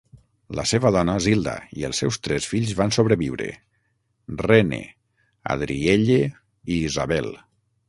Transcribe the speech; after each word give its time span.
La 0.59 0.63
seva 0.69 0.91
dona, 0.93 1.13
Zilda, 1.25 1.53
i 1.81 1.85
els 1.89 2.01
seus 2.03 2.17
tres 2.27 2.47
fills 2.53 2.71
van 2.79 2.95
sobreviure: 2.97 3.51
Rene, 4.47 4.81
Adrielle 5.57 6.19
i 6.27 6.83
Isabel. 6.91 7.33